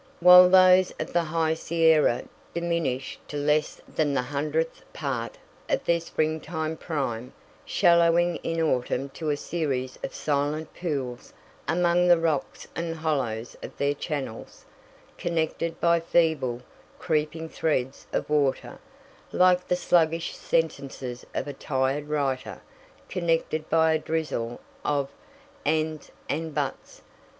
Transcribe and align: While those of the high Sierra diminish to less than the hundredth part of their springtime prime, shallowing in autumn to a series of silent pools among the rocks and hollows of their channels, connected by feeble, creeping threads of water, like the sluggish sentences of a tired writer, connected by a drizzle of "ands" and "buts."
While 0.19 0.49
those 0.49 0.89
of 0.99 1.13
the 1.13 1.25
high 1.25 1.53
Sierra 1.53 2.23
diminish 2.55 3.19
to 3.27 3.37
less 3.37 3.79
than 3.87 4.15
the 4.15 4.23
hundredth 4.23 4.81
part 4.93 5.37
of 5.69 5.85
their 5.85 5.99
springtime 5.99 6.75
prime, 6.75 7.33
shallowing 7.65 8.37
in 8.37 8.59
autumn 8.59 9.09
to 9.09 9.29
a 9.29 9.37
series 9.37 9.99
of 10.03 10.15
silent 10.15 10.73
pools 10.73 11.33
among 11.67 12.07
the 12.07 12.17
rocks 12.17 12.67
and 12.75 12.95
hollows 12.95 13.55
of 13.61 13.77
their 13.77 13.93
channels, 13.93 14.65
connected 15.19 15.79
by 15.79 15.99
feeble, 15.99 16.63
creeping 16.97 17.47
threads 17.47 18.07
of 18.11 18.27
water, 18.27 18.79
like 19.31 19.67
the 19.67 19.75
sluggish 19.75 20.35
sentences 20.35 21.27
of 21.35 21.47
a 21.47 21.53
tired 21.53 22.09
writer, 22.09 22.61
connected 23.07 23.69
by 23.69 23.93
a 23.93 23.99
drizzle 23.99 24.61
of 24.83 25.11
"ands" 25.63 26.09
and 26.27 26.55
"buts." 26.55 27.03